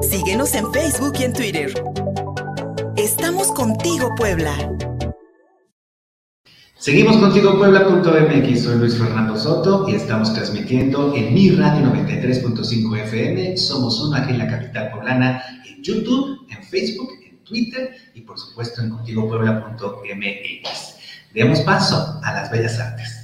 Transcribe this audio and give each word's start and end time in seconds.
Síguenos 0.00 0.54
en 0.54 0.72
Facebook 0.72 1.12
y 1.20 1.24
en 1.24 1.34
Twitter. 1.34 1.70
Estamos 2.96 3.52
contigo, 3.52 4.08
Puebla. 4.16 4.56
Seguimos 6.76 7.18
contigo 7.18 7.58
Puebla.mx, 7.58 8.62
soy 8.62 8.78
Luis 8.78 8.96
Fernando 8.96 9.36
Soto 9.36 9.86
y 9.88 9.96
estamos 9.96 10.32
transmitiendo 10.32 11.14
en 11.14 11.34
mi 11.34 11.50
radio 11.50 11.92
93.5 11.92 13.04
FM. 13.04 13.54
Somos 13.56 14.00
uno 14.00 14.16
aquí 14.16 14.30
en 14.30 14.38
la 14.38 14.48
capital 14.48 14.92
poblana, 14.92 15.42
en 15.66 15.82
YouTube, 15.82 16.46
en 16.48 16.64
Facebook, 16.64 17.10
en 17.28 17.44
Twitter 17.44 17.94
y 18.14 18.22
por 18.22 18.38
supuesto 18.38 18.80
en 18.80 18.88
contigopuebla.mx. 18.90 20.94
Demos 21.34 21.60
paso 21.60 22.18
a 22.22 22.32
las 22.32 22.50
bellas 22.50 22.78
artes. 22.78 23.17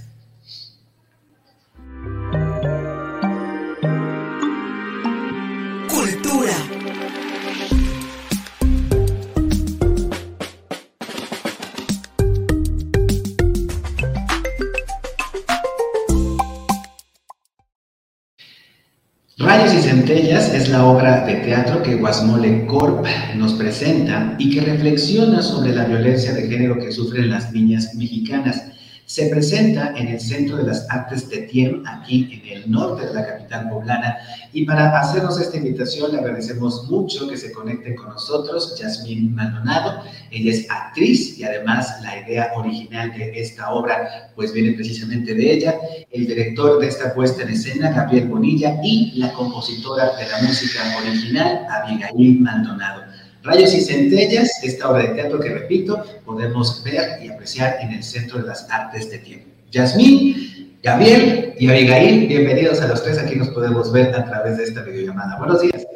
La 20.74 20.86
obra 20.86 21.24
de 21.24 21.34
teatro 21.36 21.84
que 21.84 21.94
Guasmole 21.94 22.66
Corp 22.66 23.06
nos 23.36 23.52
presenta 23.52 24.34
y 24.40 24.50
que 24.50 24.60
reflexiona 24.60 25.40
sobre 25.40 25.72
la 25.72 25.84
violencia 25.84 26.32
de 26.32 26.48
género 26.48 26.80
que 26.80 26.90
sufren 26.90 27.30
las 27.30 27.52
niñas 27.52 27.94
mexicanas 27.94 28.73
se 29.06 29.26
presenta 29.26 29.92
en 29.96 30.08
el 30.08 30.20
Centro 30.20 30.56
de 30.56 30.64
las 30.64 30.86
Artes 30.90 31.28
de 31.28 31.42
Tiem, 31.42 31.82
aquí 31.86 32.42
en 32.42 32.56
el 32.56 32.70
norte 32.70 33.06
de 33.06 33.14
la 33.14 33.26
capital 33.26 33.68
poblana. 33.68 34.16
Y 34.52 34.64
para 34.64 34.98
hacernos 34.98 35.40
esta 35.40 35.56
invitación, 35.56 36.12
le 36.12 36.18
agradecemos 36.18 36.88
mucho 36.90 37.28
que 37.28 37.36
se 37.36 37.52
conecten 37.52 37.96
con 37.96 38.10
nosotros, 38.10 38.78
Yasmín 38.78 39.34
Maldonado. 39.34 40.02
Ella 40.30 40.52
es 40.52 40.70
actriz 40.70 41.38
y 41.38 41.44
además 41.44 42.00
la 42.02 42.20
idea 42.20 42.52
original 42.56 43.12
de 43.12 43.38
esta 43.38 43.70
obra, 43.72 44.32
pues 44.34 44.52
viene 44.52 44.72
precisamente 44.72 45.34
de 45.34 45.52
ella. 45.52 45.78
El 46.10 46.26
director 46.26 46.80
de 46.80 46.88
esta 46.88 47.14
puesta 47.14 47.42
en 47.42 47.50
escena, 47.50 47.90
Gabriel 47.90 48.28
Bonilla, 48.28 48.80
y 48.82 49.12
la 49.16 49.32
compositora 49.32 50.16
de 50.16 50.28
la 50.28 50.42
música 50.42 50.80
original, 51.02 51.66
Abigail 51.68 52.40
Maldonado. 52.40 53.13
Rayos 53.44 53.74
y 53.74 53.82
Centellas, 53.82 54.64
esta 54.64 54.88
obra 54.88 55.02
de 55.02 55.08
teatro 55.08 55.38
que, 55.38 55.50
repito, 55.50 56.02
podemos 56.24 56.82
ver 56.82 57.22
y 57.22 57.28
apreciar 57.28 57.76
en 57.82 57.92
el 57.92 58.02
Centro 58.02 58.38
de 58.38 58.46
las 58.46 58.70
Artes 58.70 59.10
de 59.10 59.18
Tiempo. 59.18 59.50
Yasmín, 59.70 60.78
Gabriel 60.82 61.52
y 61.58 61.68
Abigail, 61.68 62.26
bienvenidos 62.26 62.80
a 62.80 62.88
los 62.88 63.02
tres. 63.02 63.18
Aquí 63.18 63.36
nos 63.36 63.50
podemos 63.50 63.92
ver 63.92 64.14
a 64.14 64.24
través 64.24 64.56
de 64.56 64.64
esta 64.64 64.80
videollamada. 64.80 65.36
Buenos 65.36 65.60
días. 65.60 65.86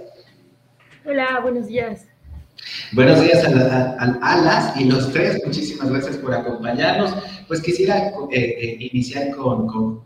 Hola, 1.06 1.40
buenos 1.40 1.68
días. 1.68 2.04
Buenos 2.92 3.22
días 3.22 3.42
a, 3.42 4.40
las 4.44 4.76
y 4.76 4.84
los 4.84 5.10
tres. 5.10 5.40
Muchísimas 5.42 5.88
gracias 5.88 6.18
por 6.18 6.34
acompañarnos. 6.34 7.14
Pues 7.48 7.62
quisiera 7.62 8.08
eh, 8.08 8.12
eh, 8.30 8.76
iniciar 8.92 9.34
con, 9.34 9.66
con. 9.66 9.98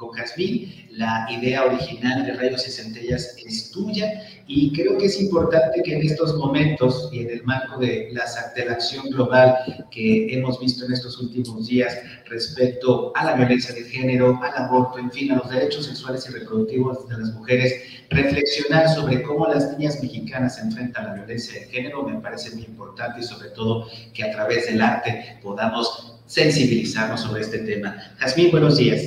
La 0.91 1.27
idea 1.31 1.65
original 1.65 2.27
de 2.27 2.34
Rayos 2.34 2.69
y 2.69 2.71
Centellas 2.71 3.34
es 3.47 3.71
tuya 3.71 4.23
y 4.47 4.73
creo 4.73 4.99
que 4.99 5.07
es 5.07 5.21
importante 5.21 5.83
que 5.83 5.95
en 5.95 6.03
estos 6.03 6.37
momentos 6.37 7.09
y 7.11 7.21
en 7.21 7.31
el 7.31 7.45
marco 7.45 7.79
de 7.79 8.11
la, 8.12 8.25
de 8.55 8.67
la 8.67 8.73
acción 8.73 9.09
global 9.09 9.57
que 9.91 10.34
hemos 10.34 10.61
visto 10.61 10.84
en 10.84 10.93
estos 10.93 11.19
últimos 11.19 11.67
días 11.67 11.99
respecto 12.27 13.11
a 13.17 13.25
la 13.25 13.34
violencia 13.34 13.75
de 13.75 13.84
género, 13.84 14.39
al 14.43 14.65
aborto, 14.65 14.99
en 14.99 15.11
fin, 15.11 15.33
a 15.33 15.37
los 15.37 15.49
derechos 15.49 15.87
sexuales 15.87 16.29
y 16.29 16.33
reproductivos 16.33 17.09
de 17.09 17.19
las 17.19 17.33
mujeres, 17.33 17.75
reflexionar 18.11 18.89
sobre 18.91 19.23
cómo 19.23 19.47
las 19.47 19.77
niñas 19.79 19.99
mexicanas 20.03 20.59
enfrentan 20.59 21.06
la 21.06 21.15
violencia 21.15 21.59
de 21.59 21.67
género 21.69 22.03
me 22.03 22.21
parece 22.21 22.55
muy 22.55 22.65
importante 22.65 23.21
y 23.21 23.25
sobre 23.25 23.49
todo 23.51 23.87
que 24.12 24.25
a 24.25 24.31
través 24.31 24.67
del 24.67 24.83
arte 24.83 25.39
podamos 25.43 26.22
sensibilizarnos 26.33 27.20
sobre 27.20 27.43
este 27.43 27.59
tema. 27.59 27.94
Jazmín, 28.16 28.50
buenos 28.50 28.78
días. 28.78 29.03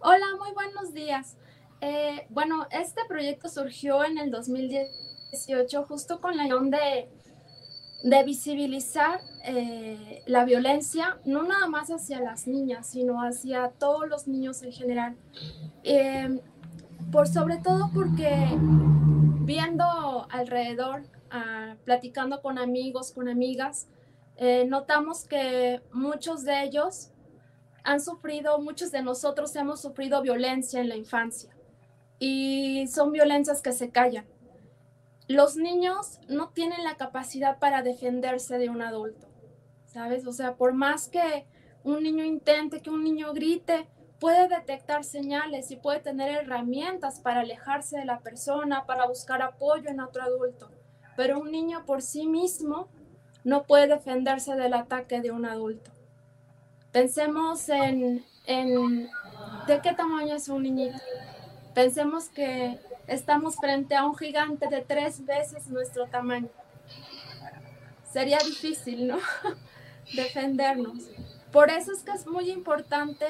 Hola, 0.00 0.26
muy 0.36 0.52
buenos 0.54 0.92
días. 0.92 1.36
Eh, 1.80 2.26
bueno, 2.30 2.66
este 2.72 3.02
proyecto 3.08 3.48
surgió 3.48 4.04
en 4.04 4.18
el 4.18 4.32
2018 4.32 5.84
justo 5.84 6.20
con 6.20 6.36
la 6.36 6.48
idea 6.48 6.58
de, 6.62 7.08
de 8.02 8.24
visibilizar 8.24 9.20
eh, 9.44 10.24
la 10.26 10.44
violencia, 10.44 11.18
no 11.24 11.44
nada 11.44 11.68
más 11.68 11.90
hacia 11.90 12.18
las 12.18 12.48
niñas, 12.48 12.88
sino 12.88 13.22
hacia 13.22 13.68
todos 13.68 14.08
los 14.08 14.26
niños 14.26 14.64
en 14.64 14.72
general. 14.72 15.14
Eh, 15.84 16.40
por 17.12 17.28
sobre 17.28 17.58
todo 17.58 17.88
porque 17.94 18.48
viendo 19.44 20.26
alrededor, 20.28 21.04
ah, 21.30 21.76
platicando 21.84 22.42
con 22.42 22.58
amigos, 22.58 23.12
con 23.12 23.28
amigas, 23.28 23.86
eh, 24.44 24.64
notamos 24.64 25.24
que 25.24 25.80
muchos 25.92 26.42
de 26.42 26.64
ellos 26.64 27.12
han 27.84 28.00
sufrido, 28.00 28.58
muchos 28.58 28.90
de 28.90 29.00
nosotros 29.00 29.54
hemos 29.54 29.80
sufrido 29.80 30.20
violencia 30.20 30.80
en 30.80 30.88
la 30.88 30.96
infancia 30.96 31.54
y 32.18 32.88
son 32.88 33.12
violencias 33.12 33.62
que 33.62 33.70
se 33.70 33.90
callan. 33.90 34.26
Los 35.28 35.54
niños 35.56 36.18
no 36.26 36.48
tienen 36.48 36.82
la 36.82 36.96
capacidad 36.96 37.60
para 37.60 37.82
defenderse 37.82 38.58
de 38.58 38.68
un 38.68 38.82
adulto, 38.82 39.28
¿sabes? 39.86 40.26
O 40.26 40.32
sea, 40.32 40.56
por 40.56 40.72
más 40.72 41.06
que 41.08 41.46
un 41.84 42.02
niño 42.02 42.24
intente, 42.24 42.82
que 42.82 42.90
un 42.90 43.04
niño 43.04 43.32
grite, 43.32 43.88
puede 44.18 44.48
detectar 44.48 45.04
señales 45.04 45.70
y 45.70 45.76
puede 45.76 46.00
tener 46.00 46.32
herramientas 46.32 47.20
para 47.20 47.42
alejarse 47.42 47.98
de 47.98 48.06
la 48.06 48.18
persona, 48.18 48.86
para 48.86 49.06
buscar 49.06 49.40
apoyo 49.40 49.88
en 49.88 50.00
otro 50.00 50.20
adulto. 50.20 50.68
Pero 51.16 51.38
un 51.38 51.52
niño 51.52 51.84
por 51.86 52.02
sí 52.02 52.26
mismo 52.26 52.88
no 53.44 53.64
puede 53.64 53.88
defenderse 53.88 54.54
del 54.54 54.74
ataque 54.74 55.20
de 55.20 55.30
un 55.30 55.44
adulto. 55.44 55.90
Pensemos 56.92 57.68
en, 57.68 58.24
de 59.66 59.80
qué 59.82 59.94
tamaño 59.94 60.36
es 60.36 60.48
un 60.48 60.62
niñito. 60.62 60.98
Pensemos 61.74 62.28
que 62.28 62.78
estamos 63.06 63.56
frente 63.56 63.94
a 63.94 64.04
un 64.04 64.14
gigante 64.14 64.68
de 64.68 64.82
tres 64.82 65.24
veces 65.24 65.68
nuestro 65.68 66.06
tamaño. 66.06 66.50
Sería 68.10 68.38
difícil, 68.38 69.06
¿no? 69.06 69.18
Defendernos. 70.14 71.08
Por 71.50 71.70
eso 71.70 71.92
es 71.92 72.02
que 72.02 72.12
es 72.12 72.26
muy 72.26 72.50
importante 72.50 73.26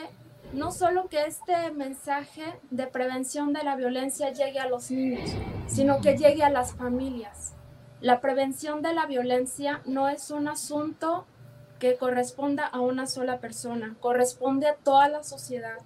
no 0.52 0.70
solo 0.70 1.08
que 1.08 1.24
este 1.24 1.70
mensaje 1.70 2.42
de 2.70 2.86
prevención 2.86 3.52
de 3.52 3.64
la 3.64 3.76
violencia 3.76 4.32
llegue 4.32 4.58
a 4.58 4.68
los 4.68 4.90
niños, 4.90 5.30
sino 5.66 6.00
que 6.00 6.16
llegue 6.16 6.42
a 6.42 6.50
las 6.50 6.74
familias. 6.74 7.54
La 8.02 8.20
prevención 8.20 8.82
de 8.82 8.92
la 8.92 9.06
violencia 9.06 9.80
no 9.84 10.08
es 10.08 10.32
un 10.32 10.48
asunto 10.48 11.24
que 11.78 11.96
corresponda 11.96 12.66
a 12.66 12.80
una 12.80 13.06
sola 13.06 13.38
persona, 13.38 13.94
corresponde 14.00 14.66
a 14.66 14.74
toda 14.74 15.08
la 15.08 15.22
sociedad. 15.22 15.78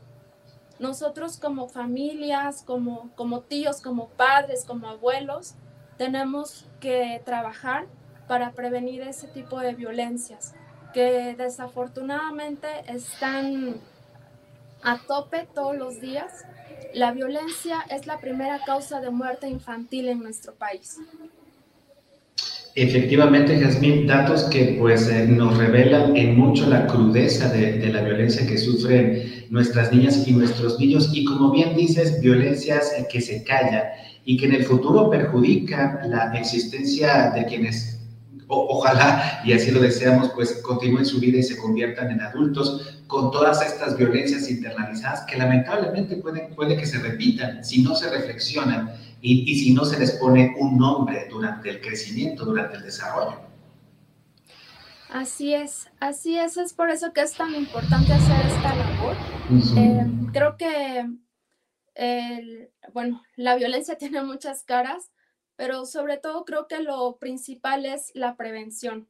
Nosotros 0.78 1.36
como 1.36 1.68
familias, 1.68 2.62
como, 2.62 3.10
como 3.16 3.42
tíos, 3.42 3.82
como 3.82 4.08
padres, 4.08 4.64
como 4.64 4.88
abuelos, 4.88 5.56
tenemos 5.98 6.64
que 6.80 7.20
trabajar 7.26 7.84
para 8.26 8.52
prevenir 8.52 9.02
ese 9.02 9.28
tipo 9.28 9.60
de 9.60 9.74
violencias 9.74 10.54
que 10.94 11.34
desafortunadamente 11.36 12.66
están 12.86 13.78
a 14.82 15.00
tope 15.06 15.46
todos 15.54 15.76
los 15.76 16.00
días. 16.00 16.46
La 16.94 17.12
violencia 17.12 17.84
es 17.90 18.06
la 18.06 18.20
primera 18.20 18.58
causa 18.64 19.02
de 19.02 19.10
muerte 19.10 19.48
infantil 19.48 20.08
en 20.08 20.20
nuestro 20.20 20.54
país. 20.54 20.98
Efectivamente, 22.78 23.58
Jazmín, 23.58 24.06
datos 24.06 24.44
que 24.44 24.76
pues 24.78 25.08
eh, 25.08 25.26
nos 25.26 25.56
revelan 25.56 26.14
en 26.14 26.36
mucho 26.36 26.68
la 26.68 26.86
crudeza 26.86 27.48
de, 27.48 27.78
de, 27.78 27.88
la 27.88 28.02
violencia 28.02 28.46
que 28.46 28.58
sufren 28.58 29.46
nuestras 29.48 29.90
niñas 29.90 30.28
y 30.28 30.32
nuestros 30.32 30.78
niños. 30.78 31.08
Y 31.14 31.24
como 31.24 31.50
bien 31.50 31.74
dices, 31.74 32.20
violencias 32.20 32.92
que 33.10 33.22
se 33.22 33.42
callan 33.44 33.84
y 34.26 34.36
que 34.36 34.44
en 34.44 34.56
el 34.56 34.64
futuro 34.64 35.08
perjudican 35.08 36.00
la 36.10 36.34
existencia 36.38 37.30
de 37.34 37.46
quienes 37.46 37.96
ojalá, 38.48 39.40
y 39.44 39.52
así 39.52 39.70
lo 39.70 39.80
deseamos, 39.80 40.30
pues 40.34 40.60
continúen 40.62 41.06
su 41.06 41.18
vida 41.18 41.38
y 41.38 41.42
se 41.42 41.56
conviertan 41.56 42.10
en 42.10 42.20
adultos 42.20 43.00
con 43.06 43.30
todas 43.30 43.64
estas 43.64 43.96
violencias 43.96 44.50
internalizadas 44.50 45.22
que 45.22 45.36
lamentablemente 45.36 46.16
puede, 46.16 46.48
puede 46.54 46.76
que 46.76 46.86
se 46.86 46.98
repitan 46.98 47.64
si 47.64 47.82
no 47.82 47.94
se 47.94 48.10
reflexionan 48.10 48.92
y, 49.20 49.50
y 49.50 49.58
si 49.58 49.74
no 49.74 49.84
se 49.84 49.98
les 49.98 50.12
pone 50.12 50.54
un 50.58 50.76
nombre 50.76 51.26
durante 51.30 51.70
el 51.70 51.80
crecimiento, 51.80 52.44
durante 52.44 52.76
el 52.76 52.82
desarrollo. 52.82 53.46
Así 55.08 55.54
es, 55.54 55.88
así 56.00 56.36
es, 56.36 56.56
es 56.56 56.74
por 56.74 56.90
eso 56.90 57.12
que 57.12 57.22
es 57.22 57.34
tan 57.34 57.54
importante 57.54 58.12
hacer 58.12 58.46
esta 58.46 58.74
labor. 58.74 59.16
Eh, 59.76 60.04
creo 60.32 60.56
que, 60.56 61.06
el, 61.94 62.70
bueno, 62.92 63.22
la 63.36 63.54
violencia 63.54 63.96
tiene 63.98 64.22
muchas 64.22 64.64
caras, 64.64 65.12
pero 65.54 65.86
sobre 65.86 66.18
todo 66.18 66.44
creo 66.44 66.66
que 66.66 66.80
lo 66.80 67.18
principal 67.18 67.86
es 67.86 68.10
la 68.14 68.36
prevención. 68.36 69.08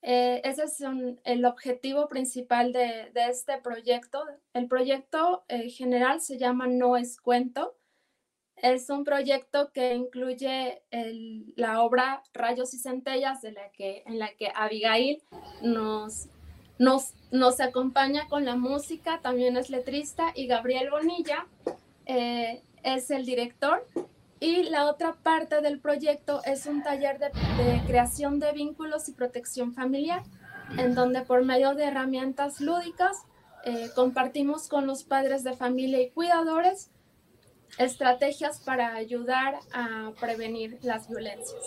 Eh, 0.00 0.40
ese 0.44 0.62
es 0.62 0.82
el 1.24 1.44
objetivo 1.44 2.08
principal 2.08 2.72
de, 2.72 3.10
de, 3.12 3.26
este 3.28 3.58
proyecto. 3.58 4.24
El 4.52 4.68
proyecto 4.68 5.44
eh, 5.48 5.68
general 5.68 6.20
se 6.20 6.38
llama 6.38 6.68
No 6.68 6.96
es 6.96 7.20
cuento 7.20 7.77
Es 8.62 8.90
un 8.90 9.04
proyecto 9.04 9.70
que 9.72 9.94
incluye 9.94 10.82
la 11.56 11.82
obra 11.82 12.22
Rayos 12.32 12.74
y 12.74 12.78
Centellas, 12.78 13.44
en 13.44 14.18
la 14.18 14.30
que 14.30 14.52
Abigail 14.54 15.22
nos, 15.62 16.28
nos, 16.78 17.14
nos 17.30 17.60
acompaña 17.60 18.28
con 18.28 18.44
la 18.44 18.56
música, 18.56 19.20
también 19.22 19.56
es 19.56 19.70
letrista, 19.70 20.32
y 20.34 20.46
Gabriel 20.46 20.90
Bonilla 20.90 21.46
eh, 22.06 22.62
es 22.82 23.10
el 23.10 23.24
director. 23.24 23.86
Y 24.40 24.64
la 24.64 24.86
otra 24.86 25.14
parte 25.14 25.60
del 25.60 25.80
proyecto 25.80 26.42
es 26.44 26.66
un 26.66 26.82
taller 26.82 27.18
de, 27.18 27.30
creación 27.86 28.38
de 28.38 28.52
vínculos 28.52 29.08
y 29.08 29.12
protección 29.12 29.74
familiar, 29.74 30.22
en 30.76 30.94
donde 30.94 31.22
por 31.22 31.44
medio 31.44 31.74
de 31.74 31.84
herramientas 31.84 32.60
lúdicas 32.60 33.24
eh, 33.64 33.90
compartimos 33.96 34.68
con 34.68 34.86
los 34.86 35.02
padres 35.02 35.42
de 35.42 35.54
familia 35.54 36.00
y 36.00 36.10
cuidadores 36.10 36.90
estrategias 37.78 38.60
para 38.64 38.94
ayudar 38.94 39.54
a 39.72 40.12
prevenir 40.20 40.78
las 40.82 41.08
violencias. 41.08 41.62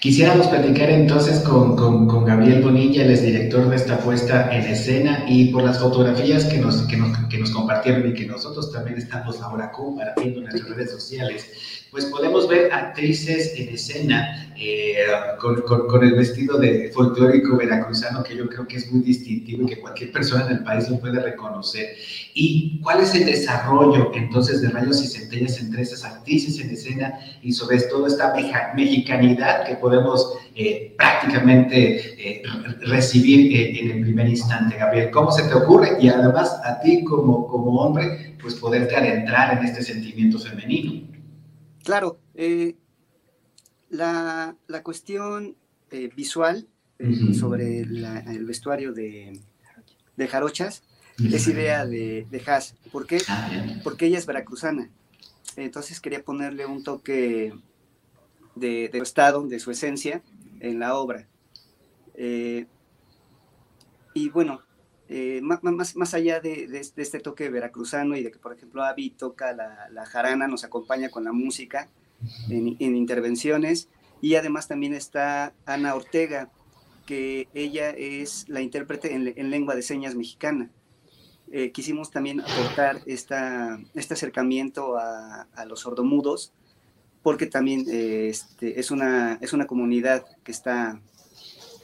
Quisiéramos 0.00 0.46
platicar 0.46 0.90
entonces 0.90 1.40
con, 1.40 1.74
con, 1.74 2.24
Gabriel 2.24 2.62
Bonilla, 2.62 3.02
él 3.02 3.10
es 3.10 3.22
director 3.22 3.68
de 3.68 3.74
esta 3.74 3.98
puesta 3.98 4.54
en 4.54 4.62
escena 4.62 5.24
y 5.26 5.46
por 5.46 5.64
las 5.64 5.80
fotografías 5.80 6.44
que 6.44 6.58
nos, 6.58 6.82
que 6.82 6.96
nos, 6.96 7.18
que 7.28 7.38
nos 7.38 7.50
compartieron 7.50 8.08
y 8.08 8.14
que 8.14 8.24
nosotros 8.24 8.70
también 8.70 8.98
estamos 8.98 9.40
ahora 9.42 9.72
compartiendo 9.72 10.38
en 10.38 10.44
nuestras 10.44 10.70
redes 10.70 10.92
sociales, 10.92 11.87
pues 11.90 12.06
podemos 12.06 12.48
ver 12.48 12.72
actrices 12.72 13.54
en 13.56 13.70
escena 13.70 14.52
eh, 14.60 14.96
con, 15.38 15.62
con, 15.62 16.04
el 16.04 16.14
vestido 16.14 16.58
de 16.58 16.90
folclórico 16.92 17.56
veracruzano 17.56 18.22
que 18.24 18.36
yo 18.36 18.48
creo 18.48 18.66
que 18.66 18.76
es 18.76 18.90
muy 18.90 19.02
distintivo 19.02 19.62
y 19.62 19.66
que 19.66 19.80
cualquier 19.80 20.10
persona 20.12 20.46
en 20.46 20.58
el 20.58 20.64
país 20.64 20.88
lo 20.90 20.98
puede 20.98 21.20
reconocer. 21.20 21.96
¿Y 22.34 22.80
cuál 22.82 23.00
es 23.00 23.14
el 23.14 23.24
desarrollo 23.24 24.10
entonces 24.14 24.60
de 24.60 24.70
rayos 24.70 25.02
y 25.02 25.06
centellas 25.06 25.60
entre 25.60 25.82
esas 25.82 26.04
actrices 26.04 26.58
en 26.60 26.70
escena 26.70 27.14
y 27.42 27.52
sobre 27.52 27.80
todo 27.82 28.06
esta 28.06 28.34
mexicanidad 28.74 29.66
que 29.66 29.76
podemos 29.76 30.34
eh, 30.54 30.94
prácticamente 30.98 31.96
eh, 32.18 32.42
recibir 32.80 33.78
en 33.78 33.90
el 33.92 34.02
primer 34.02 34.28
instante, 34.28 34.76
Gabriel? 34.76 35.10
¿Cómo 35.12 35.30
se 35.30 35.44
te 35.44 35.54
ocurre? 35.54 35.96
Y 36.00 36.08
además 36.08 36.60
a 36.64 36.80
ti 36.80 37.04
como, 37.04 37.46
como 37.46 37.80
hombre, 37.80 38.36
pues 38.42 38.54
poderte 38.54 38.96
adentrar 38.96 39.56
en 39.56 39.64
este 39.64 39.82
sentimiento 39.82 40.38
femenino. 40.38 41.07
Claro, 41.84 42.18
eh, 42.34 42.76
la, 43.90 44.56
cuestión 44.82 45.56
eh, 45.90 46.10
visual 46.14 46.68
eh, 46.98 47.34
sobre 47.34 47.80
el 47.80 48.44
vestuario 48.44 48.92
de, 48.92 49.40
Jarochas 50.28 50.82
es 51.18 51.48
idea 51.48 51.86
de, 51.86 52.26
de 52.30 52.42
Haas. 52.46 52.74
¿Por 52.92 53.06
qué? 53.06 53.18
Ah, 53.28 53.50
Porque 53.84 54.06
ella 54.06 54.18
es 54.18 54.26
veracruzana. 54.26 54.90
Entonces 55.56 56.00
quería 56.00 56.22
ponerle 56.22 56.66
un 56.66 56.84
toque 56.84 57.52
de, 58.54 58.90
su 58.92 59.02
estado, 59.02 59.46
de 59.46 59.58
su 59.58 59.70
esencia 59.70 60.22
en 60.60 60.78
la 60.78 60.94
obra. 60.94 61.26
y 64.14 64.28
bueno, 64.30 64.62
más, 65.42 65.96
más, 65.96 66.14
allá 66.14 66.40
de, 66.40 66.68
este 66.96 67.20
toque 67.20 67.48
veracruzano 67.48 68.16
y 68.16 68.22
de 68.22 68.30
que, 68.30 68.38
por 68.38 68.52
ejemplo, 68.52 68.82
Avi 68.84 69.10
toca 69.10 69.52
la, 69.52 70.06
jarana, 70.06 70.48
nos 70.48 70.64
acompaña 70.64 71.08
con 71.08 71.24
la 71.24 71.32
música 71.32 71.88
en, 72.50 72.96
intervenciones, 72.96 73.88
y 74.20 74.34
además 74.34 74.68
también 74.68 74.94
está 74.94 75.54
Ana 75.64 75.94
Ortega, 75.94 76.50
que 77.06 77.48
ella 77.54 77.90
es 77.90 78.46
la 78.48 78.60
intérprete 78.60 79.14
en, 79.14 79.50
lengua 79.50 79.74
de 79.74 79.82
señas 79.82 80.14
mexicana. 80.14 80.70
Eh, 81.50 81.72
quisimos 81.72 82.10
también 82.10 82.42
aportar 82.42 83.00
esta, 83.06 83.80
este 83.94 84.12
acercamiento 84.12 84.98
a, 84.98 85.46
los 85.66 85.80
sordomudos, 85.80 86.52
porque 87.22 87.46
también 87.46 87.86
eh, 87.88 88.28
este, 88.28 88.78
es, 88.78 88.90
una, 88.90 89.38
es 89.40 89.52
una 89.54 89.66
comunidad 89.66 90.24
que 90.44 90.52
está 90.52 91.00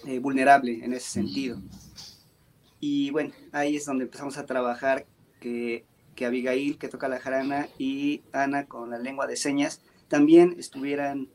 eh, 0.07 0.19
vulnerable 0.19 0.85
en 0.85 0.93
ese 0.93 1.09
sentido. 1.09 1.59
Y 2.81 3.11
bueno, 3.11 3.33
ahí 3.53 3.77
es 3.77 3.87
donde 3.87 4.05
empezamos 4.05 4.37
a 4.39 4.47
trabajar 4.47 5.07
que, 5.41 5.85
que 6.15 6.27
Abigail, 6.27 6.79
que 6.79 6.89
toca 6.89 7.09
la 7.09 7.21
jarana, 7.21 7.69
y 7.79 8.23
Ana 8.33 8.67
con 8.67 8.91
la 8.91 8.99
lengua 8.99 9.27
de 9.27 9.37
señas, 9.37 9.83
también 10.09 10.57
estuvieran, 10.59 11.29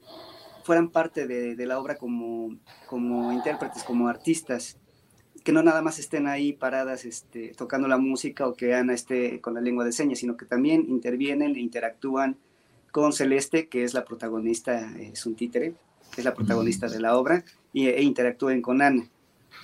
fueran 0.63 0.89
parte 0.89 1.27
de, 1.27 1.56
de 1.56 1.65
la 1.65 1.80
obra 1.80 1.97
como, 1.97 2.57
como 2.88 3.31
intérpretes, 3.31 3.83
como 3.83 4.07
artistas, 4.07 4.77
que 5.44 5.51
no 5.51 5.63
nada 5.63 5.81
más 5.81 6.00
estén 6.00 6.27
ahí 6.27 6.53
paradas 6.53 7.06
este, 7.06 7.53
tocando 7.57 7.88
la 7.88 7.97
música 7.97 8.47
o 8.47 8.53
que 8.53 8.74
Ana 8.74 8.94
esté 8.94 9.41
con 9.41 9.53
la 9.53 9.62
lengua 9.62 9.86
de 9.86 9.91
señas, 9.91 10.19
sino 10.19 10.38
que 10.38 10.45
también 10.45 10.86
intervienen 10.89 11.56
e 11.56 11.59
interactúan 11.59 12.38
con 12.91 13.13
Celeste, 13.13 13.68
que 13.68 13.83
es 13.83 13.94
la 13.94 14.06
protagonista, 14.06 14.95
es 14.97 15.25
un 15.25 15.36
títere, 15.36 15.74
que 16.13 16.21
es 16.21 16.25
la 16.25 16.33
protagonista 16.33 16.88
de 16.88 17.00
la 17.00 17.18
obra, 17.18 17.44
y, 17.74 17.88
e 17.88 18.01
interactúen 18.01 18.62
con 18.62 18.81
Ana. 18.81 19.09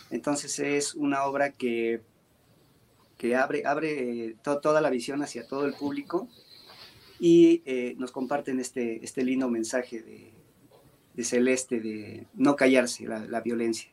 Entonces 0.09 0.59
es 0.59 0.95
una 0.95 1.25
obra 1.25 1.51
que, 1.51 2.01
que 3.17 3.35
abre, 3.35 3.63
abre 3.65 4.25
eh, 4.25 4.35
toda 4.43 4.81
la 4.81 4.89
visión 4.89 5.21
hacia 5.21 5.47
todo 5.47 5.65
el 5.65 5.73
público 5.73 6.27
y 7.19 7.61
eh, 7.65 7.95
nos 7.97 8.11
comparten 8.11 8.59
este, 8.59 9.03
este 9.03 9.23
lindo 9.23 9.49
mensaje 9.49 10.01
de, 10.01 10.33
Celeste 11.23 11.79
de 11.79 12.27
no 12.33 12.57
callarse 12.57 13.07
la, 13.07 13.39
violencia. 13.39 13.89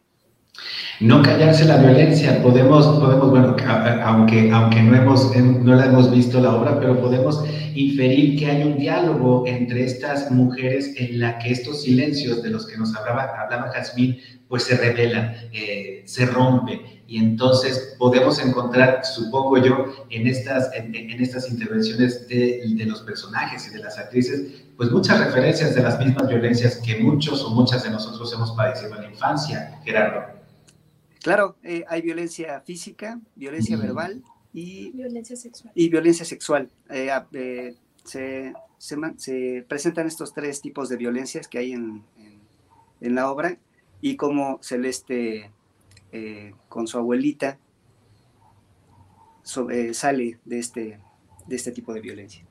No 1.01 1.21
callarse 1.23 1.65
la 1.65 1.79
violencia, 1.79 2.41
podemos, 2.43 2.87
podemos 3.01 3.31
bueno, 3.31 3.57
aunque, 4.05 4.51
aunque 4.53 4.83
no, 4.83 4.97
hemos, 4.97 5.37
no 5.37 5.75
la 5.75 5.87
hemos 5.87 6.11
visto 6.13 6.41
la 6.41 6.55
obra, 6.55 6.79
pero 6.79 7.01
podemos 7.01 7.43
inferir 7.75 8.39
que 8.39 8.47
hay 8.47 8.63
un 8.63 8.79
diálogo 8.79 9.45
entre 9.47 9.85
estas 9.85 10.31
mujeres 10.31 10.95
en 10.97 11.19
la 11.19 11.39
que 11.39 11.51
estos 11.51 11.83
silencios 11.83 12.43
de 12.43 12.51
los 12.51 12.67
que 12.67 12.77
nos 12.77 12.95
hablaba, 12.95 13.33
hablaba 13.37 13.73
Jazmín 13.73 14.19
pues 14.49 14.65
se 14.65 14.77
revelan, 14.77 15.35
eh, 15.53 16.03
se 16.05 16.27
rompen. 16.27 16.81
Y 17.09 17.19
entonces 17.19 17.97
podemos 17.99 18.39
encontrar, 18.39 19.05
supongo 19.05 19.59
yo, 19.59 19.87
en 20.11 20.27
estas, 20.27 20.71
en, 20.75 20.95
estas 21.21 21.51
intervenciones 21.51 22.29
de, 22.29 22.63
de, 22.77 22.87
los 22.87 23.01
personajes 23.01 23.67
y 23.67 23.71
de 23.75 23.83
las 23.83 23.99
actrices, 23.99 24.65
pues 24.77 24.91
muchas 24.91 25.19
referencias 25.19 25.75
de 25.75 25.83
las 25.83 25.99
mismas 25.99 26.29
violencias 26.29 26.77
que 26.77 26.97
muchos 27.01 27.43
o 27.43 27.51
muchas 27.51 27.83
de 27.83 27.91
nosotros 27.91 28.33
hemos 28.35 28.53
padecido 28.53 28.95
en 28.97 29.03
la 29.03 29.11
infancia, 29.11 29.81
Gerardo. 29.85 30.42
Claro, 31.23 31.57
eh, 31.63 31.85
hay 31.89 32.03
violencia 32.03 32.61
física, 32.61 33.21
violencia 33.37 33.77
verbal 33.77 34.23
y 34.53 34.91
violencia 34.91 35.37
sexual. 35.37 35.73
Y 35.75 35.89
violencia 35.89 36.25
sexual. 36.25 36.71
Eh, 36.91 37.77
se, 38.05 38.53
se, 38.79 38.97
se, 39.17 39.65
presentan 39.69 40.07
estos 40.07 40.35
tres 40.35 40.61
tipos 40.61 40.89
de 40.89 40.97
violencias 40.97 41.49
que 41.49 41.59
hay 41.59 41.73
en, 41.73 42.03
en, 42.19 42.41
en 43.01 43.15
la 43.15 43.31
obra 43.31 43.59
y 44.01 44.17
cómo 44.17 44.59
Celeste 44.63 45.51
eh, 46.15 46.53
con 46.69 46.87
su 46.87 46.99
abuelita 46.99 47.59
eh, 49.71 49.95
sale 49.95 50.39
de 50.45 50.59
este, 50.59 51.01
de 51.47 51.57
este 51.57 51.73
tipo 51.73 51.95
de 51.95 52.01
violencia. 52.01 52.45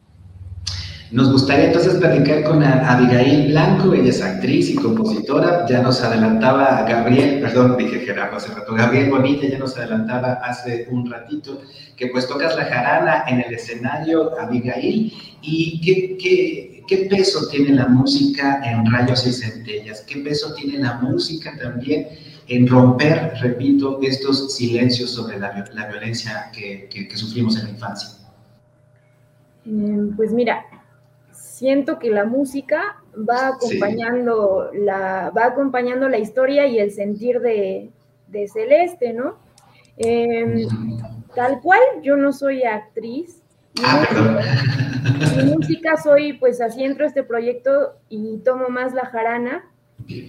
Nos 1.11 1.29
gustaría 1.29 1.65
entonces 1.65 1.95
platicar 1.95 2.41
con 2.45 2.63
Abigail 2.63 3.49
Blanco, 3.49 3.93
ella 3.93 4.09
es 4.09 4.21
actriz 4.21 4.69
y 4.69 4.75
compositora, 4.75 5.65
ya 5.67 5.81
nos 5.81 6.01
adelantaba 6.01 6.85
Gabriel, 6.87 7.41
perdón, 7.41 7.75
dije 7.77 7.99
Gerardo 7.99 8.37
hace 8.37 8.53
rato, 8.53 8.73
Gabriel 8.73 9.09
Bonilla 9.09 9.49
ya 9.49 9.57
nos 9.57 9.77
adelantaba 9.77 10.35
hace 10.35 10.87
un 10.89 11.11
ratito 11.11 11.61
que 11.97 12.07
pues 12.07 12.29
tocas 12.29 12.55
la 12.55 12.63
jarana 12.63 13.25
en 13.27 13.41
el 13.41 13.53
escenario, 13.53 14.39
Abigail, 14.39 15.11
y 15.41 15.81
qué, 16.87 17.07
peso 17.09 17.45
tiene 17.49 17.71
la 17.71 17.89
música 17.89 18.61
en 18.63 18.89
Rayos 18.89 19.27
y 19.27 19.33
Centellas, 19.33 20.05
qué 20.07 20.19
peso 20.19 20.53
tiene 20.53 20.77
la 20.77 20.93
música 21.01 21.57
también 21.61 22.07
en 22.47 22.67
romper, 22.67 23.33
repito, 23.41 23.99
estos 24.01 24.55
silencios 24.55 25.11
sobre 25.11 25.39
la, 25.39 25.51
violencia 25.89 26.49
que, 26.53 26.87
que, 26.89 27.17
sufrimos 27.17 27.57
en 27.57 27.65
la 27.65 27.69
infancia. 27.71 28.09
Mm, 29.65 30.15
pues 30.15 30.31
mira, 30.31 30.65
siento 31.61 31.99
que 31.99 32.09
la 32.09 32.25
música 32.25 33.03
va 33.15 33.49
acompañando, 33.49 34.71
la, 34.73 35.29
va 35.29 35.45
acompañando 35.45 36.09
la 36.09 36.17
historia 36.17 36.65
y 36.65 36.79
el 36.79 36.89
sentir 36.89 37.39
de, 37.39 37.91
de 38.29 38.47
Celeste, 38.47 39.13
¿no? 39.13 39.35
Em, 39.95 40.67
tal 41.35 41.61
cual, 41.61 41.79
yo 42.01 42.17
no 42.17 42.33
soy 42.33 42.63
actriz. 42.63 43.43
Ah. 43.83 44.41
Mi 45.37 45.53
música 45.53 45.97
soy, 45.97 46.33
pues 46.33 46.61
así 46.61 46.83
entro 46.83 47.03
a 47.05 47.09
este 47.09 47.21
proyecto 47.21 47.93
y 48.09 48.39
tomo 48.39 48.69
más 48.69 48.95
la 48.95 49.05
jarana, 49.05 49.63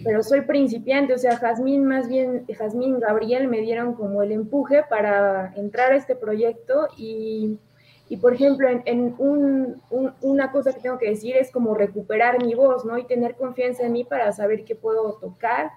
pero 0.05 0.23
soy 0.23 0.43
principiante, 0.43 1.15
o 1.15 1.19
sea, 1.19 1.39
Jazmín, 1.39 1.87
más 1.87 2.09
bien, 2.09 2.45
Jazmín, 2.47 3.01
Gabriel 3.01 3.49
me 3.49 3.63
dieron 3.63 3.95
como 3.95 4.23
el 4.23 4.33
empuje 4.33 4.83
para 4.87 5.55
entrar 5.57 5.93
a 5.93 5.97
este 5.97 6.15
proyecto 6.15 6.89
y 6.99 7.57
y 8.13 8.19
por 8.19 8.35
ejemplo, 8.35 8.69
en, 8.69 9.17
una 10.21 10.53
cosa 10.53 10.75
que 10.75 10.81
tengo 10.81 10.99
que 10.99 11.09
decir 11.09 11.35
es 11.35 11.51
como 11.51 11.75
recuperar 11.75 12.45
mi 12.45 12.55
voz, 12.55 12.85
¿no? 12.85 12.99
Y 12.99 13.07
tener 13.07 13.37
confianza 13.37 13.85
en 13.85 13.93
mí 13.93 14.05
para 14.05 14.31
saber 14.33 14.67
que 14.67 14.75
puedo 14.75 15.15
tocar 15.15 15.71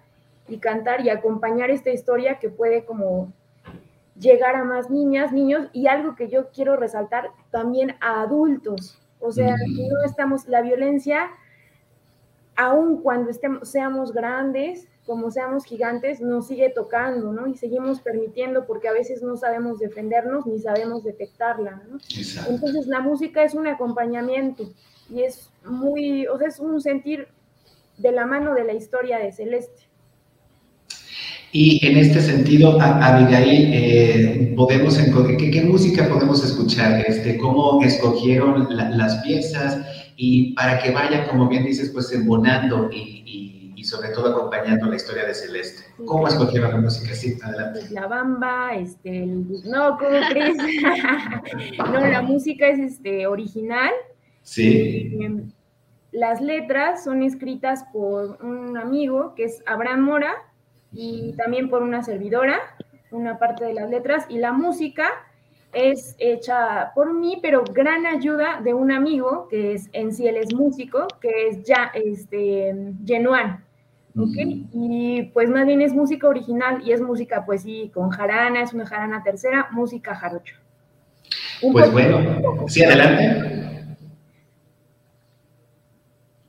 y 0.49 0.57
cantar 0.57 0.99
y 1.05 1.09
acompañar 1.09 1.71
esta 1.71 1.91
historia 1.91 2.37
que 2.37 2.49
puede 2.49 2.83
como 2.83 3.31
llegar 4.19 4.57
a 4.57 4.65
más 4.65 4.89
niñas, 4.89 5.31
niños. 5.31 5.69
Y 5.71 5.87
algo 5.87 6.17
que 6.17 6.27
yo 6.27 6.49
quiero 6.49 6.75
resaltar 6.75 7.31
también 7.51 7.95
a 8.01 8.23
adultos, 8.23 9.01
O 9.21 9.31
sea, 9.31 9.55
no 9.55 10.03
estamos, 10.03 10.45
la 10.49 10.61
violencia, 10.61 11.29
aun 12.57 13.01
cuando 13.01 13.29
estemos, 13.31 13.69
seamos 13.69 14.11
grandes, 14.11 14.89
como 15.05 15.29
seamos 15.29 15.65
gigantes, 15.65 16.19
nos 16.19 16.47
sigue 16.47 16.69
tocando, 16.69 17.31
¿no? 17.31 17.47
Y 17.47 17.55
seguimos 17.55 18.01
permitiendo 18.01 18.65
porque 18.65 18.87
a 18.87 18.93
veces 18.93 19.21
no 19.21 19.37
sabemos 19.37 19.79
defendernos 19.79 20.45
ni 20.47 20.59
sabemos 20.59 21.03
detectarla, 21.03 21.83
¿no? 21.89 21.97
Entonces 22.49 22.87
la 22.87 23.01
música 23.01 23.43
es 23.43 23.53
un 23.53 23.67
acompañamiento 23.67 24.71
y 25.13 25.21
es 25.21 25.51
muy, 25.63 26.25
o 26.27 26.37
sea, 26.37 26.47
es 26.47 26.59
un 26.59 26.81
sentir 26.81 27.27
de 27.97 28.11
la 28.11 28.25
mano 28.25 28.53
de 28.55 28.63
la 28.63 28.73
historia 28.73 29.19
de 29.19 29.31
Celeste. 29.31 29.83
Y 31.51 31.85
en 31.85 31.97
este 31.97 32.19
sentido, 32.19 32.77
Abigail, 32.81 33.71
eh, 33.73 34.53
podemos 34.57 34.97
¿qué, 34.97 35.51
¿qué, 35.51 35.61
música 35.61 36.09
podemos 36.09 36.43
escuchar? 36.43 37.05
Este, 37.07 37.37
¿Cómo 37.37 37.81
escogieron 37.81 38.67
las 38.75 39.15
piezas? 39.23 39.79
Y 40.17 40.53
para 40.53 40.79
que 40.79 40.91
vaya, 40.91 41.25
como 41.29 41.47
bien 41.47 41.63
dices, 41.63 41.91
pues 41.93 42.11
embonando 42.11 42.89
y, 42.91 43.54
sobre 43.85 44.09
todo 44.09 44.29
acompañando 44.31 44.87
la 44.87 44.95
historia 44.95 45.25
de 45.25 45.33
Celeste. 45.33 45.83
¿Cómo 46.05 46.27
escogieron 46.27 46.71
la 46.71 46.77
música? 46.77 47.13
Sí, 47.13 47.37
adelante. 47.41 47.79
Pues 47.79 47.91
la 47.91 48.07
bamba, 48.07 48.75
este, 48.75 49.25
no, 49.25 49.97
¿cómo 49.97 50.19
crees? 50.29 50.57
no, 51.77 51.99
la 51.99 52.21
música 52.21 52.67
es 52.67 52.79
este, 52.79 53.27
original. 53.27 53.91
Sí. 54.41 55.17
Eh, 55.21 55.43
las 56.11 56.39
letras 56.41 57.03
son 57.03 57.23
escritas 57.23 57.83
por 57.91 58.37
un 58.41 58.77
amigo 58.77 59.35
que 59.35 59.43
es 59.43 59.61
Abraham 59.65 60.01
Mora 60.01 60.33
y 60.93 61.33
también 61.33 61.69
por 61.69 61.83
una 61.83 62.03
servidora, 62.03 62.59
una 63.11 63.37
parte 63.37 63.65
de 63.65 63.73
las 63.73 63.89
letras, 63.89 64.25
y 64.29 64.37
la 64.37 64.53
música 64.53 65.09
es 65.73 66.15
hecha 66.19 66.93
por 66.95 67.13
mí, 67.13 67.39
pero 67.41 67.65
gran 67.65 68.05
ayuda 68.05 68.61
de 68.63 68.73
un 68.73 68.93
amigo 68.93 69.49
que 69.49 69.73
es 69.73 69.89
en 69.91 70.13
sí 70.13 70.25
él 70.25 70.37
es 70.37 70.53
músico, 70.53 71.05
que 71.19 71.49
es 71.49 71.63
ya 71.63 71.91
este 71.93 72.93
Genuan. 73.05 73.64
¿Okay? 74.17 74.67
Y 74.73 75.23
pues 75.33 75.49
más 75.49 75.65
bien 75.65 75.81
es 75.81 75.93
música 75.93 76.27
original 76.27 76.81
y 76.85 76.91
es 76.91 77.01
música, 77.01 77.45
pues 77.45 77.63
sí, 77.63 77.91
con 77.93 78.09
jarana, 78.09 78.61
es 78.61 78.73
una 78.73 78.85
jarana 78.85 79.23
tercera, 79.23 79.67
música 79.71 80.15
jarocho. 80.15 80.55
pues 81.71 81.91
bueno, 81.91 82.19
sí, 82.67 82.83
adelante. 82.83 83.97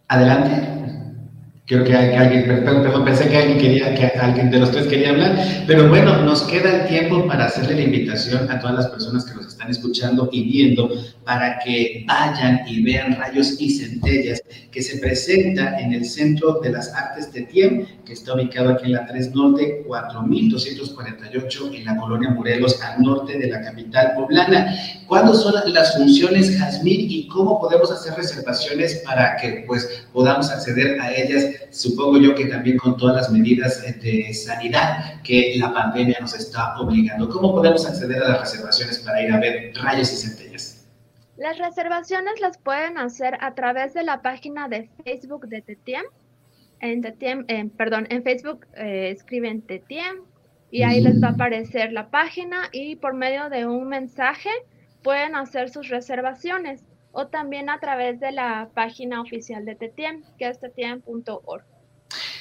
Adelante. 0.08 0.75
Creo 1.66 1.82
que, 1.82 1.96
hay, 1.96 2.14
alguien, 2.14 2.46
perdón, 2.64 3.04
pensé 3.04 3.28
que 3.28 3.38
alguien 3.38 3.58
quería, 3.58 3.92
que 3.92 4.06
alguien 4.20 4.52
de 4.52 4.60
los 4.60 4.70
tres 4.70 4.86
quería 4.86 5.10
hablar, 5.10 5.64
pero 5.66 5.88
bueno, 5.88 6.22
nos 6.22 6.44
queda 6.44 6.82
el 6.82 6.86
tiempo 6.86 7.26
para 7.26 7.46
hacerle 7.46 7.74
la 7.74 7.82
invitación 7.82 8.48
a 8.48 8.60
todas 8.60 8.76
las 8.76 8.86
personas 8.86 9.24
que 9.24 9.34
nos 9.34 9.48
están 9.48 9.68
escuchando 9.68 10.28
y 10.30 10.44
viendo 10.44 10.88
para 11.24 11.58
que 11.58 12.04
vayan 12.06 12.60
y 12.68 12.84
vean 12.84 13.16
Rayos 13.16 13.60
y 13.60 13.70
Centellas, 13.70 14.44
que 14.70 14.80
se 14.80 14.98
presenta 14.98 15.80
en 15.80 15.92
el 15.92 16.04
Centro 16.04 16.60
de 16.60 16.70
las 16.70 16.94
Artes 16.94 17.32
de 17.32 17.42
Tiem, 17.42 17.84
que 18.04 18.12
está 18.12 18.34
ubicado 18.34 18.70
aquí 18.70 18.84
en 18.84 18.92
la 18.92 19.04
3 19.04 19.34
Norte, 19.34 19.82
4248, 19.88 21.70
en 21.74 21.84
la 21.84 21.96
colonia 21.96 22.30
Morelos, 22.30 22.80
al 22.80 23.02
norte 23.02 23.36
de 23.38 23.48
la 23.48 23.60
capital 23.60 24.12
poblana. 24.14 24.72
¿Cuándo 25.08 25.34
son 25.34 25.54
las 25.72 25.96
funciones, 25.96 26.56
Jazmín, 26.56 27.10
y 27.10 27.26
cómo 27.26 27.60
podemos 27.60 27.90
hacer 27.90 28.14
reservaciones 28.14 29.02
para 29.04 29.36
que 29.36 29.64
pues 29.66 30.04
podamos 30.12 30.48
acceder 30.50 31.00
a 31.00 31.12
ellas? 31.12 31.55
Supongo 31.70 32.18
yo 32.18 32.34
que 32.34 32.46
también 32.46 32.78
con 32.78 32.96
todas 32.96 33.16
las 33.16 33.30
medidas 33.30 33.82
de 33.82 34.32
sanidad 34.34 35.20
que 35.22 35.54
la 35.58 35.72
pandemia 35.72 36.18
nos 36.20 36.34
está 36.34 36.78
obligando. 36.78 37.28
¿Cómo 37.28 37.52
podemos 37.52 37.86
acceder 37.86 38.22
a 38.22 38.28
las 38.28 38.40
reservaciones 38.40 38.98
para 39.00 39.22
ir 39.22 39.32
a 39.32 39.40
ver 39.40 39.72
Rayos 39.74 40.12
y 40.12 40.16
Centellas? 40.16 40.86
Las 41.36 41.58
reservaciones 41.58 42.40
las 42.40 42.56
pueden 42.58 42.96
hacer 42.98 43.36
a 43.40 43.54
través 43.54 43.92
de 43.94 44.02
la 44.02 44.22
página 44.22 44.68
de 44.68 44.88
Facebook 45.04 45.48
de 45.48 45.60
Tetiem. 45.60 46.04
En 46.80 47.02
Tetiem, 47.02 47.44
eh, 47.48 47.68
perdón, 47.76 48.06
en 48.10 48.22
Facebook 48.22 48.66
eh, 48.74 49.10
escriben 49.10 49.62
Tetiem 49.62 50.22
y 50.70 50.82
ahí 50.82 51.00
les 51.00 51.22
va 51.22 51.28
a 51.28 51.32
aparecer 51.32 51.92
la 51.92 52.10
página 52.10 52.68
y 52.72 52.96
por 52.96 53.14
medio 53.14 53.48
de 53.50 53.66
un 53.66 53.88
mensaje 53.88 54.50
pueden 55.02 55.36
hacer 55.36 55.70
sus 55.70 55.88
reservaciones 55.88 56.82
o 57.16 57.28
también 57.28 57.70
a 57.70 57.80
través 57.80 58.20
de 58.20 58.30
la 58.30 58.68
página 58.74 59.22
oficial 59.22 59.64
de 59.64 59.74
Tetiem, 59.74 60.22
que 60.38 60.48
es 60.48 60.60
tetiem.org. 60.60 61.64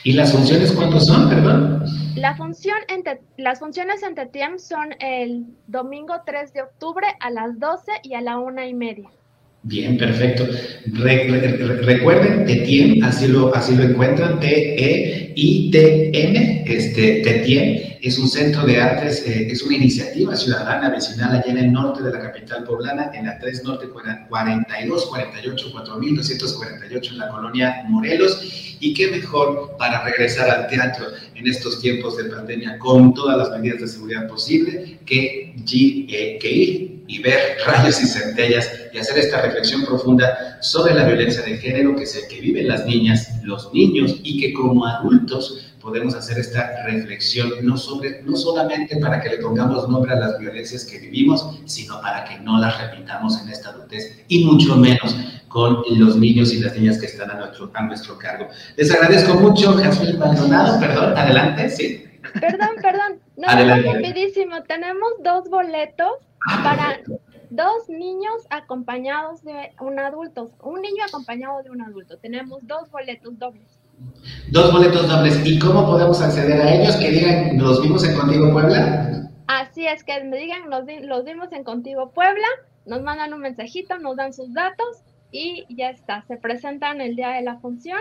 ¿Y 0.03 0.13
las 0.13 0.34
funciones 0.34 0.72
cuándo 0.74 1.00
son, 1.00 1.29
perdón? 1.29 1.84
La 2.15 2.36
función 2.36 2.77
en 2.89 3.03
las 3.38 3.60
funciones 3.60 4.03
en 4.03 4.15
TETIEM 4.15 4.60
son 4.60 4.94
el 5.00 5.46
domingo 5.67 6.13
3 6.25 6.53
de 6.53 6.62
octubre 6.62 7.08
a 7.20 7.32
las 7.32 7.60
12 7.60 7.91
y 8.03 8.13
a 8.13 8.22
la 8.22 8.38
una 8.38 8.67
y 8.67 8.74
media. 8.74 9.10
Bien, 9.68 9.98
perfecto. 9.98 10.48
recuerden, 10.86 12.46
TETIEM, 12.46 13.04
así 13.04 13.28
lo, 13.28 13.52
así 13.56 13.76
lo 13.76 13.82
encuentran, 13.82 14.40
T-E-I-T-M, 14.40 15.34
este, 16.68 17.22
TETIEM, 17.24 17.98
es 18.00 18.20
un 18.20 18.30
centro 18.30 18.64
de 18.68 18.80
artes, 18.80 19.26
eh, 19.26 19.48
es 19.50 19.64
una 19.64 19.78
iniciativa 19.78 20.36
ciudadana 20.36 20.92
vecinal 20.92 21.38
allá 21.38 21.52
en 21.52 21.58
el 21.58 21.74
norte 21.74 22.04
de 22.04 22.12
la 22.12 22.20
capital 22.20 22.64
poblana, 22.64 23.10
en 23.16 23.26
la 23.26 23.40
3 23.40 23.64
Norte 23.64 23.88
42, 23.90 25.06
48, 25.08 25.72
4248 25.72 27.12
en 27.14 27.18
la 27.18 27.30
colonia 27.30 27.86
Morelos 27.88 28.78
y 28.80 28.94
qué 28.94 29.08
mejor 29.10 29.76
para 29.80 30.04
regresar 30.04 30.48
al 30.48 30.68
teatro 30.68 31.08
en 31.36 31.48
estos 31.48 31.82
tiempos 31.82 32.18
de 32.18 32.25
pandemia 32.25 32.80
con 32.80 33.13
todas 33.13 33.38
las 33.38 33.60
medidas 33.60 33.82
de 33.82 33.88
seguridad 33.88 34.27
posible 34.27 35.00
que, 35.06 35.56
eh, 35.72 36.39
que 36.39 36.51
ir 36.51 37.04
y 37.08 37.20
ver 37.22 37.58
rayos 37.65 38.01
y 38.01 38.08
centellas 38.08 38.70
y 38.94 38.98
hacer 38.98 39.20
esta 39.20 39.42
reflexión 39.42 39.86
profunda 39.86 40.58
sobre 40.62 40.96
la 40.96 41.06
violencia 41.06 41.44
de 41.44 41.58
género 41.58 41.96
que 41.96 42.04
es 42.04 42.15
el 42.15 42.27
que 42.27 42.42
viven 42.42 42.68
las 42.68 42.86
niñas, 42.86 43.30
los 43.44 43.72
niños 43.74 44.15
y 44.24 44.39
que 44.39 44.54
como 44.54 44.86
adultos 44.86 45.74
podemos 45.82 46.15
hacer 46.15 46.39
esta 46.39 46.84
reflexión 46.86 47.51
no, 47.62 47.77
sobre, 47.77 48.24
no 48.24 48.36
solamente 48.36 48.98
para 48.98 49.22
que 49.22 49.30
le 49.30 49.38
pongamos 49.38 49.88
nombre 49.88 50.13
a 50.13 50.15
las 50.15 50.39
violencias 50.39 50.84
que 50.84 50.98
vivimos, 50.98 51.60
sino 51.65 52.01
para 52.01 52.25
que 52.25 52.39
no 52.39 52.60
las 52.60 52.82
repitamos 52.82 53.39
en 53.42 53.50
esta 53.50 53.70
adultez 53.70 54.24
y 54.27 54.46
mucho 54.46 54.75
menos 54.77 55.15
con 55.56 55.86
los 55.88 56.18
niños 56.18 56.54
y 56.54 56.60
las 56.60 56.76
niñas 56.76 56.98
que 57.00 57.06
están 57.06 57.32
a 57.32 57.36
nuestro, 57.36 57.72
a 57.74 57.84
nuestro 57.84 58.18
cargo. 58.18 58.50
Les 58.76 58.92
agradezco 58.92 59.36
mucho, 59.36 59.72
Jasmine 59.72 60.18
Maldonado, 60.18 60.78
perdón, 60.82 61.18
adelante, 61.18 61.70
sí. 61.70 62.04
Perdón, 62.42 62.72
perdón, 62.82 63.20
no, 63.38 63.48
adelante. 63.48 63.94
rapidísimo, 63.94 64.64
tenemos 64.64 65.08
dos 65.24 65.50
boletos 65.50 66.12
ah, 66.50 66.62
para 66.62 67.00
dos 67.52 67.88
niños 67.88 68.34
acompañados 68.50 69.46
de 69.46 69.72
un 69.80 69.98
adulto, 69.98 70.52
un 70.62 70.82
niño 70.82 71.06
acompañado 71.08 71.64
de 71.64 71.70
un 71.70 71.82
adulto, 71.84 72.18
tenemos 72.18 72.60
dos 72.68 72.92
boletos 72.92 73.40
dobles. 73.40 73.80
Dos 74.52 74.74
boletos 74.74 75.08
dobles, 75.08 75.40
¿y 75.46 75.58
cómo 75.58 75.86
podemos 75.86 76.22
acceder 76.22 76.62
a 76.62 76.76
ellos? 76.76 76.98
Que 76.98 77.12
digan, 77.12 77.58
¿los 77.60 77.82
vimos 77.82 78.04
en 78.04 78.14
Contigo 78.18 78.52
Puebla? 78.52 79.30
Así 79.48 79.88
es, 79.88 80.04
que 80.04 80.22
me 80.22 80.36
digan, 80.36 80.70
los, 80.70 80.84
los 81.04 81.24
vimos 81.24 81.54
en 81.54 81.64
Contigo 81.64 82.12
Puebla, 82.14 82.48
nos 82.86 83.02
mandan 83.04 83.34
un 83.34 83.40
mensajito, 83.40 83.98
nos 84.00 84.18
dan 84.18 84.34
sus 84.34 84.54
datos 84.54 85.06
y 85.36 85.65
ya 85.70 85.89
está. 85.89 86.24
Se 86.27 86.38
presentan 86.38 87.01
el 87.01 87.15
día 87.15 87.30
de 87.32 87.42
la 87.42 87.58
función 87.58 88.00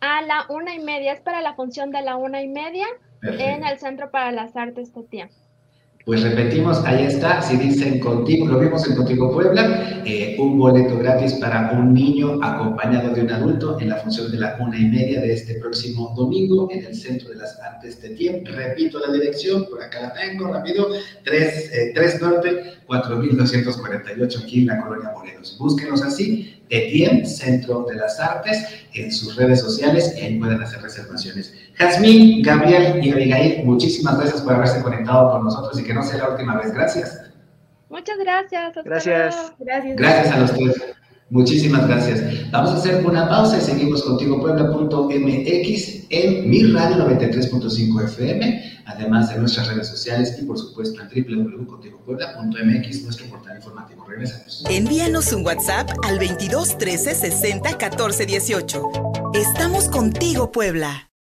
a 0.00 0.22
la 0.22 0.46
una 0.48 0.74
y 0.74 0.80
media. 0.80 1.12
Es 1.12 1.20
para 1.20 1.40
la 1.40 1.54
función 1.54 1.90
de 1.90 2.02
la 2.02 2.16
una 2.16 2.42
y 2.42 2.48
media 2.48 2.86
en 3.22 3.64
el 3.64 3.78
Centro 3.78 4.10
para 4.10 4.32
las 4.32 4.56
Artes 4.56 4.92
Tetiam. 4.92 5.28
Pues 6.04 6.22
repetimos, 6.22 6.84
ahí 6.84 7.06
está, 7.06 7.40
si 7.40 7.56
dicen 7.56 7.98
contigo, 7.98 8.46
lo 8.46 8.58
vimos 8.58 8.86
en 8.86 8.94
Contigo 8.94 9.32
Puebla, 9.32 10.02
eh, 10.04 10.36
un 10.38 10.58
boleto 10.58 10.98
gratis 10.98 11.32
para 11.34 11.72
un 11.72 11.94
niño 11.94 12.44
acompañado 12.44 13.14
de 13.14 13.22
un 13.22 13.30
adulto 13.30 13.80
en 13.80 13.88
la 13.88 13.96
función 13.96 14.30
de 14.30 14.36
la 14.36 14.58
una 14.60 14.78
y 14.78 14.84
media 14.84 15.22
de 15.22 15.32
este 15.32 15.54
próximo 15.54 16.12
domingo 16.14 16.68
en 16.70 16.84
el 16.84 16.94
Centro 16.94 17.30
de 17.30 17.36
las 17.36 17.58
Artes 17.58 18.02
de 18.02 18.10
Tiempo. 18.10 18.50
Repito 18.52 18.98
la 18.98 19.14
dirección, 19.14 19.64
por 19.64 19.82
acá 19.82 20.02
la 20.02 20.12
tengo, 20.12 20.52
rápido, 20.52 20.88
3, 21.24 21.72
eh, 21.72 21.92
3 21.94 22.20
Norte, 22.20 22.74
4248 22.84 24.40
aquí 24.42 24.60
en 24.60 24.66
la 24.66 24.82
Colonia 24.82 25.10
Morelos. 25.10 25.56
Búsquenos 25.58 26.02
así, 26.02 26.53
Etien, 26.70 27.26
Centro 27.26 27.84
de 27.84 27.96
las 27.96 28.18
Artes, 28.20 28.86
en 28.94 29.12
sus 29.12 29.36
redes 29.36 29.60
sociales 29.60 30.14
ahí 30.22 30.38
pueden 30.38 30.62
hacer 30.62 30.82
reservaciones. 30.82 31.54
Jazmín, 31.74 32.42
Gabriel 32.42 33.04
y 33.04 33.10
Abigail, 33.10 33.64
muchísimas 33.64 34.18
gracias 34.18 34.42
por 34.42 34.54
haberse 34.54 34.82
conectado 34.82 35.32
con 35.32 35.44
nosotros 35.44 35.78
y 35.80 35.84
que 35.84 35.94
no 35.94 36.02
sea 36.02 36.18
la 36.18 36.30
última 36.30 36.56
vez. 36.56 36.72
Gracias. 36.72 37.20
Muchas 37.88 38.18
gracias. 38.18 38.74
Gracias. 38.84 39.52
gracias. 39.58 39.96
Gracias 39.96 40.34
a 40.34 40.38
los 40.40 40.52
tres. 40.52 40.94
Muchísimas 41.30 41.86
gracias. 41.88 42.50
Vamos 42.50 42.70
a 42.72 42.76
hacer 42.76 43.04
una 43.04 43.28
pausa 43.28 43.58
y 43.58 43.60
seguimos 43.60 44.02
contigo 44.02 44.40
puebla.mx 44.40 46.06
en 46.10 46.50
mi 46.50 46.62
radio 46.64 47.08
93.5 47.08 48.04
FM, 48.04 48.82
además 48.86 49.30
de 49.30 49.38
nuestras 49.38 49.68
redes 49.68 49.88
sociales 49.88 50.36
y 50.40 50.44
por 50.44 50.58
supuesto 50.58 51.00
en 51.00 51.08
www.contigopuebla.mx, 51.08 53.02
nuestro 53.04 53.26
portal 53.26 53.56
informativo. 53.56 54.04
Regresamos. 54.06 54.64
Envíanos 54.68 55.32
un 55.32 55.44
WhatsApp 55.44 55.90
al 56.04 56.18
22 56.18 56.76
13 56.78 57.14
60 57.14 57.78
14 57.78 58.26
18. 58.26 58.82
Estamos 59.34 59.88
contigo, 59.88 60.52
Puebla. 60.52 61.13